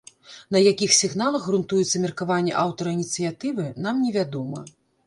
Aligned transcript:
На 0.55 0.61
якіх 0.71 0.95
сігналах 0.99 1.45
грунтуецца 1.49 2.03
меркаванне 2.09 2.57
аўтара 2.65 2.95
ініцыятывы, 2.99 3.71
нам 3.87 4.05
невядома. 4.09 4.69